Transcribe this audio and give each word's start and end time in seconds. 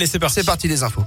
Et 0.00 0.06
c'est 0.06 0.18
parti. 0.18 0.40
C'est 0.40 0.46
les 0.68 0.82
infos. 0.82 1.04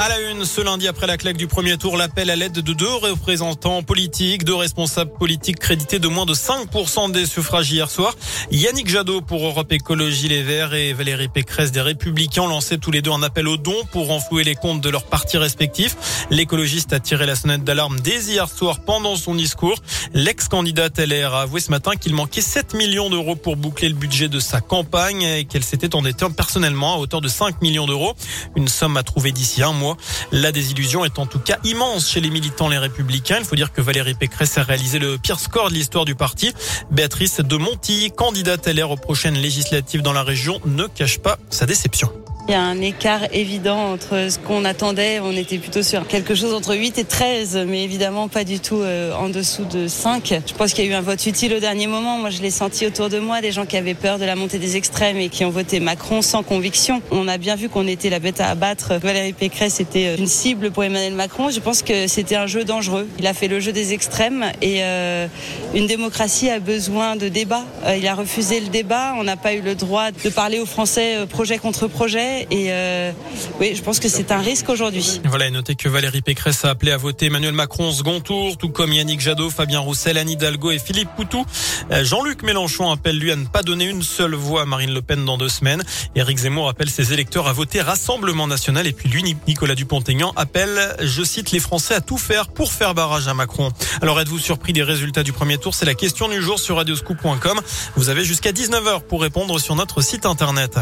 À 0.00 0.08
la 0.08 0.20
une, 0.30 0.44
ce 0.44 0.60
lundi 0.60 0.86
après 0.86 1.08
la 1.08 1.16
claque 1.16 1.36
du 1.36 1.48
premier 1.48 1.76
tour, 1.76 1.96
l'appel 1.96 2.30
à 2.30 2.36
l'aide 2.36 2.52
de 2.52 2.72
deux 2.72 2.94
représentants 2.94 3.82
politiques, 3.82 4.44
deux 4.44 4.54
responsables 4.54 5.10
politiques 5.10 5.58
crédités 5.58 5.98
de 5.98 6.06
moins 6.06 6.24
de 6.24 6.34
5% 6.34 7.10
des 7.10 7.26
suffrages 7.26 7.72
hier 7.72 7.90
soir. 7.90 8.14
Yannick 8.52 8.88
Jadot 8.88 9.22
pour 9.22 9.44
Europe 9.44 9.72
Écologie 9.72 10.28
Les 10.28 10.44
Verts 10.44 10.72
et 10.72 10.92
Valérie 10.92 11.26
Pécresse 11.26 11.72
des 11.72 11.80
Républicains 11.80 12.46
lancé 12.46 12.78
tous 12.78 12.92
les 12.92 13.02
deux 13.02 13.10
un 13.10 13.24
appel 13.24 13.48
aux 13.48 13.56
dons 13.56 13.84
pour 13.90 14.06
renflouer 14.06 14.44
les 14.44 14.54
comptes 14.54 14.80
de 14.80 14.88
leurs 14.88 15.04
partis 15.04 15.36
respectifs. 15.36 15.96
L'écologiste 16.30 16.92
a 16.92 17.00
tiré 17.00 17.26
la 17.26 17.34
sonnette 17.34 17.64
d'alarme 17.64 17.98
dès 17.98 18.20
hier 18.20 18.48
soir 18.48 18.78
pendant 18.86 19.16
son 19.16 19.34
discours. 19.34 19.82
L'ex-candidate 20.14 20.96
LR 21.00 21.34
a 21.34 21.42
avoué 21.42 21.60
ce 21.60 21.72
matin 21.72 21.96
qu'il 21.96 22.14
manquait 22.14 22.40
7 22.40 22.74
millions 22.74 23.10
d'euros 23.10 23.34
pour 23.34 23.56
boucler 23.56 23.88
le 23.88 23.96
budget 23.96 24.28
de 24.28 24.38
sa 24.38 24.60
campagne 24.60 25.22
et 25.22 25.44
qu'elle 25.44 25.64
s'était 25.64 25.96
endettée 25.96 26.26
personnellement 26.36 26.94
à 26.94 26.98
hauteur 26.98 27.20
de 27.20 27.28
5 27.28 27.62
millions 27.62 27.86
d'euros. 27.86 28.14
Une 28.54 28.68
somme 28.68 28.96
à 28.96 29.02
trouver 29.02 29.32
d'ici 29.32 29.60
un 29.64 29.72
mois. 29.72 29.87
La 30.32 30.52
désillusion 30.52 31.04
est 31.04 31.18
en 31.18 31.26
tout 31.26 31.38
cas 31.38 31.58
immense 31.64 32.10
chez 32.10 32.20
les 32.20 32.30
militants 32.30 32.68
les 32.68 32.78
républicains. 32.78 33.38
Il 33.38 33.44
faut 33.44 33.56
dire 33.56 33.72
que 33.72 33.80
Valérie 33.80 34.14
Pécresse 34.14 34.58
a 34.58 34.62
réalisé 34.62 34.98
le 34.98 35.18
pire 35.18 35.40
score 35.40 35.68
de 35.68 35.74
l'histoire 35.74 36.04
du 36.04 36.14
parti. 36.14 36.52
Béatrice 36.90 37.40
de 37.40 37.56
Montilly, 37.56 38.10
candidate 38.10 38.66
LR 38.66 38.90
aux 38.90 38.96
prochaines 38.96 39.36
législatives 39.36 40.02
dans 40.02 40.12
la 40.12 40.22
région, 40.22 40.60
ne 40.64 40.86
cache 40.86 41.18
pas 41.18 41.38
sa 41.50 41.66
déception. 41.66 42.12
Il 42.48 42.52
y 42.52 42.54
a 42.54 42.62
un 42.62 42.80
écart 42.80 43.26
évident 43.34 43.92
entre 43.92 44.28
ce 44.30 44.38
qu'on 44.38 44.64
attendait. 44.64 45.20
On 45.20 45.32
était 45.32 45.58
plutôt 45.58 45.82
sur 45.82 46.06
quelque 46.06 46.34
chose 46.34 46.54
entre 46.54 46.74
8 46.74 46.96
et 46.96 47.04
13, 47.04 47.66
mais 47.68 47.84
évidemment 47.84 48.28
pas 48.28 48.42
du 48.42 48.58
tout 48.58 48.80
euh, 48.80 49.12
en 49.12 49.28
dessous 49.28 49.66
de 49.66 49.86
5. 49.86 50.40
Je 50.46 50.54
pense 50.54 50.72
qu'il 50.72 50.86
y 50.86 50.88
a 50.88 50.90
eu 50.92 50.94
un 50.94 51.02
vote 51.02 51.26
utile 51.26 51.52
au 51.52 51.60
dernier 51.60 51.86
moment. 51.86 52.16
Moi, 52.16 52.30
je 52.30 52.40
l'ai 52.40 52.50
senti 52.50 52.86
autour 52.86 53.10
de 53.10 53.18
moi, 53.18 53.42
des 53.42 53.52
gens 53.52 53.66
qui 53.66 53.76
avaient 53.76 53.92
peur 53.92 54.18
de 54.18 54.24
la 54.24 54.34
montée 54.34 54.58
des 54.58 54.78
extrêmes 54.78 55.18
et 55.18 55.28
qui 55.28 55.44
ont 55.44 55.50
voté 55.50 55.78
Macron 55.78 56.22
sans 56.22 56.42
conviction. 56.42 57.02
On 57.10 57.28
a 57.28 57.36
bien 57.36 57.54
vu 57.54 57.68
qu'on 57.68 57.86
était 57.86 58.08
la 58.08 58.18
bête 58.18 58.40
à 58.40 58.48
abattre. 58.48 58.94
Valérie 58.94 59.34
Pécresse 59.34 59.78
était 59.80 60.06
euh, 60.06 60.16
une 60.16 60.26
cible 60.26 60.70
pour 60.70 60.84
Emmanuel 60.84 61.12
Macron. 61.12 61.50
Je 61.50 61.60
pense 61.60 61.82
que 61.82 62.06
c'était 62.06 62.36
un 62.36 62.46
jeu 62.46 62.64
dangereux. 62.64 63.06
Il 63.18 63.26
a 63.26 63.34
fait 63.34 63.48
le 63.48 63.60
jeu 63.60 63.72
des 63.72 63.92
extrêmes 63.92 64.46
et 64.62 64.84
euh, 64.84 65.26
une 65.74 65.86
démocratie 65.86 66.48
a 66.48 66.60
besoin 66.60 67.14
de 67.14 67.28
débat. 67.28 67.64
il 67.94 68.06
a 68.06 68.14
refusé 68.14 68.58
le 68.60 68.68
débat. 68.68 69.12
On 69.18 69.24
n'a 69.24 69.36
pas 69.36 69.52
eu 69.52 69.60
le 69.60 69.74
droit 69.74 70.12
de 70.12 70.30
parler 70.30 70.58
aux 70.60 70.66
Français 70.66 71.26
projet 71.28 71.58
contre 71.58 71.88
projet. 71.88 72.37
Et 72.50 72.68
euh, 72.70 73.12
oui, 73.60 73.74
je 73.74 73.82
pense 73.82 73.98
que 74.00 74.08
c'est 74.08 74.32
un 74.32 74.38
risque 74.38 74.68
aujourd'hui. 74.68 75.20
Voilà, 75.24 75.46
et 75.46 75.50
notez 75.50 75.74
que 75.74 75.88
Valérie 75.88 76.22
Pécresse 76.22 76.64
a 76.64 76.70
appelé 76.70 76.92
à 76.92 76.96
voter 76.96 77.26
Emmanuel 77.26 77.52
Macron 77.52 77.88
au 77.88 77.92
second 77.92 78.20
tour, 78.20 78.56
tout 78.56 78.68
comme 78.68 78.92
Yannick 78.92 79.20
Jadot, 79.20 79.50
Fabien 79.50 79.80
Roussel, 79.80 80.18
Anne 80.18 80.30
Hidalgo 80.30 80.70
et 80.70 80.78
Philippe 80.78 81.08
Poutou. 81.16 81.44
Euh, 81.90 82.04
Jean-Luc 82.04 82.42
Mélenchon 82.42 82.90
appelle 82.90 83.18
lui 83.18 83.32
à 83.32 83.36
ne 83.36 83.46
pas 83.46 83.62
donner 83.62 83.86
une 83.86 84.02
seule 84.02 84.34
voix 84.34 84.62
à 84.62 84.64
Marine 84.64 84.92
Le 84.92 85.02
Pen 85.02 85.24
dans 85.24 85.38
deux 85.38 85.48
semaines. 85.48 85.82
Éric 86.14 86.38
Zemmour 86.38 86.68
appelle 86.68 86.90
ses 86.90 87.12
électeurs 87.12 87.48
à 87.48 87.52
voter 87.52 87.80
Rassemblement 87.80 88.46
National. 88.46 88.86
Et 88.86 88.92
puis 88.92 89.08
lui, 89.08 89.22
Nicolas 89.46 89.74
Dupont-Aignan, 89.74 90.32
appelle, 90.36 90.96
je 91.00 91.22
cite, 91.22 91.50
les 91.50 91.60
Français 91.60 91.94
à 91.94 92.00
tout 92.00 92.18
faire 92.18 92.48
pour 92.48 92.72
faire 92.72 92.94
barrage 92.94 93.28
à 93.28 93.34
Macron. 93.34 93.70
Alors 94.02 94.20
êtes-vous 94.20 94.38
surpris 94.38 94.72
des 94.72 94.82
résultats 94.82 95.22
du 95.22 95.32
premier 95.32 95.58
tour? 95.58 95.74
C'est 95.74 95.86
la 95.86 95.94
question 95.94 96.28
du 96.28 96.40
jour 96.42 96.58
sur 96.58 96.76
radioscoop.com. 96.76 97.60
Vous 97.96 98.08
avez 98.08 98.24
jusqu'à 98.24 98.52
19h 98.52 99.02
pour 99.02 99.22
répondre 99.22 99.58
sur 99.58 99.74
notre 99.74 100.00
site 100.00 100.26
internet. 100.26 100.78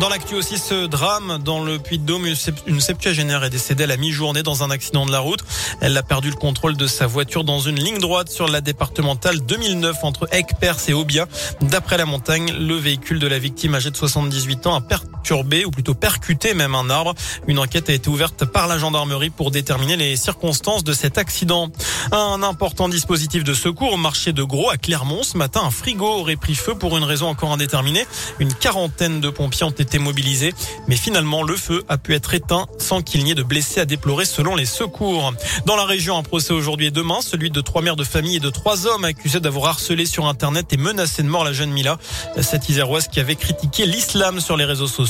Dans 0.00 0.08
l'actu 0.08 0.34
aussi, 0.34 0.56
ce 0.56 0.86
drame 0.86 1.36
dans 1.44 1.62
le 1.62 1.78
Puy-de-Dôme, 1.78 2.24
une 2.66 2.80
septuagénaire 2.80 3.44
est 3.44 3.50
décédée 3.50 3.84
à 3.84 3.86
la 3.86 3.98
mi-journée 3.98 4.42
dans 4.42 4.62
un 4.62 4.70
accident 4.70 5.04
de 5.04 5.12
la 5.12 5.18
route. 5.18 5.44
Elle 5.82 5.94
a 5.94 6.02
perdu 6.02 6.30
le 6.30 6.36
contrôle 6.36 6.74
de 6.74 6.86
sa 6.86 7.06
voiture 7.06 7.44
dans 7.44 7.60
une 7.60 7.78
ligne 7.78 7.98
droite 7.98 8.30
sur 8.30 8.48
la 8.48 8.62
départementale 8.62 9.40
2009 9.40 9.98
entre 10.02 10.26
Aix-Perse 10.32 10.88
et 10.88 10.94
Aubia. 10.94 11.26
D'après 11.60 11.98
la 11.98 12.06
montagne, 12.06 12.50
le 12.50 12.76
véhicule 12.76 13.18
de 13.18 13.26
la 13.26 13.38
victime 13.38 13.74
âgée 13.74 13.90
de 13.90 13.96
78 13.96 14.66
ans 14.68 14.74
a 14.74 14.80
perturbé 15.20 15.66
ou 15.66 15.70
plutôt 15.70 15.94
percuté 15.94 16.54
même 16.54 16.74
un 16.74 16.88
arbre. 16.88 17.14
Une 17.46 17.58
enquête 17.58 17.90
a 17.90 17.92
été 17.92 18.08
ouverte 18.08 18.46
par 18.46 18.66
la 18.66 18.78
gendarmerie 18.78 19.28
pour 19.28 19.50
déterminer 19.50 19.96
les 19.96 20.16
circonstances 20.16 20.82
de 20.82 20.94
cet 20.94 21.18
accident. 21.18 21.70
Un 22.10 22.42
important 22.42 22.88
dispositif 22.88 23.44
de 23.44 23.52
secours 23.52 23.92
au 23.92 23.96
marché 23.98 24.32
de 24.32 24.42
Gros 24.42 24.70
à 24.70 24.78
Clermont. 24.78 25.22
Ce 25.22 25.36
matin, 25.36 25.60
un 25.62 25.70
frigo 25.70 26.06
aurait 26.06 26.36
pris 26.36 26.54
feu 26.54 26.74
pour 26.74 26.96
une 26.96 27.04
raison 27.04 27.26
encore 27.28 27.52
indéterminée. 27.52 28.06
Une 28.38 28.54
quarantaine 28.54 29.20
de 29.20 29.28
pompiers 29.28 29.66
ont 29.66 29.70
été 29.70 29.98
mobilisés. 29.98 30.54
Mais 30.88 30.96
finalement, 30.96 31.42
le 31.42 31.54
feu 31.54 31.84
a 31.88 31.98
pu 31.98 32.14
être 32.14 32.32
éteint 32.32 32.66
sans 32.78 33.02
qu'il 33.02 33.22
n'y 33.24 33.32
ait 33.32 33.34
de 33.34 33.42
blessés 33.42 33.80
à 33.80 33.84
déplorer 33.84 34.24
selon 34.24 34.56
les 34.56 34.64
secours. 34.64 35.34
Dans 35.66 35.76
la 35.76 35.84
région, 35.84 36.16
un 36.16 36.22
procès 36.22 36.54
aujourd'hui 36.54 36.86
et 36.86 36.90
demain, 36.90 37.20
celui 37.20 37.50
de 37.50 37.60
trois 37.60 37.82
mères 37.82 37.96
de 37.96 38.04
famille 38.04 38.36
et 38.36 38.40
de 38.40 38.50
trois 38.50 38.86
hommes 38.86 39.04
accusés 39.04 39.40
d'avoir 39.40 39.66
harcelé 39.66 40.06
sur 40.06 40.26
Internet 40.26 40.72
et 40.72 40.78
menacé 40.78 41.22
de 41.22 41.28
mort 41.28 41.44
la 41.44 41.52
jeune 41.52 41.70
Mila. 41.70 41.98
Cette 42.40 42.70
Iséroise 42.70 43.08
qui 43.08 43.20
avait 43.20 43.36
critiqué 43.36 43.84
l'islam 43.84 44.40
sur 44.40 44.56
les 44.56 44.64
réseaux 44.64 44.86
sociaux. 44.86 45.09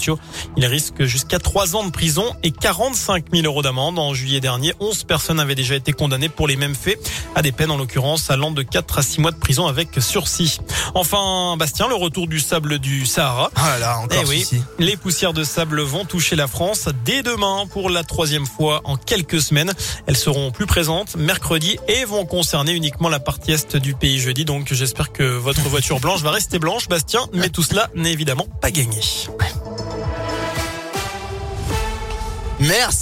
Il 0.56 0.64
risque 0.66 1.04
jusqu'à 1.04 1.38
trois 1.38 1.76
ans 1.76 1.84
de 1.84 1.90
prison 1.90 2.24
et 2.42 2.50
45 2.50 3.26
000 3.32 3.44
euros 3.44 3.62
d'amende. 3.62 3.98
En 3.98 4.14
juillet 4.14 4.40
dernier, 4.40 4.74
11 4.80 5.04
personnes 5.04 5.40
avaient 5.40 5.54
déjà 5.54 5.74
été 5.74 5.92
condamnées 5.92 6.28
pour 6.28 6.48
les 6.48 6.56
mêmes 6.56 6.74
faits, 6.74 6.98
à 7.34 7.42
des 7.42 7.52
peines 7.52 7.70
en 7.70 7.76
l'occurrence 7.76 8.30
allant 8.30 8.50
de 8.50 8.62
4 8.62 8.98
à 8.98 9.02
6 9.02 9.20
mois 9.20 9.30
de 9.32 9.38
prison 9.38 9.66
avec 9.66 9.88
sursis. 10.00 10.58
Enfin, 10.94 11.56
Bastien, 11.58 11.88
le 11.88 11.94
retour 11.94 12.26
du 12.26 12.40
sable 12.40 12.78
du 12.78 13.06
Sahara. 13.06 13.50
Ah 13.56 13.78
là, 13.78 13.98
encore 13.98 14.18
eh 14.22 14.28
oui. 14.28 14.46
Les 14.78 14.96
poussières 14.96 15.32
de 15.32 15.44
sable 15.44 15.80
vont 15.80 16.04
toucher 16.04 16.36
la 16.36 16.46
France 16.46 16.88
dès 17.04 17.22
demain 17.22 17.66
pour 17.70 17.90
la 17.90 18.04
troisième 18.04 18.46
fois 18.46 18.80
en 18.84 18.96
quelques 18.96 19.40
semaines. 19.40 19.72
Elles 20.06 20.16
seront 20.16 20.50
plus 20.50 20.66
présentes 20.66 21.16
mercredi 21.16 21.78
et 21.88 22.04
vont 22.04 22.24
concerner 22.24 22.72
uniquement 22.72 23.08
la 23.08 23.20
partie 23.20 23.52
est 23.52 23.76
du 23.76 23.94
pays 23.94 24.18
jeudi. 24.18 24.44
Donc 24.44 24.72
j'espère 24.72 25.12
que 25.12 25.22
votre 25.22 25.62
voiture 25.62 26.00
blanche 26.00 26.20
va 26.20 26.30
rester 26.30 26.58
blanche, 26.58 26.88
Bastien. 26.88 27.20
Mais 27.32 27.48
tout 27.48 27.62
cela 27.62 27.90
n'est 27.94 28.12
évidemment 28.12 28.46
pas 28.60 28.70
gagné. 28.70 29.00
Merci. 32.60 32.98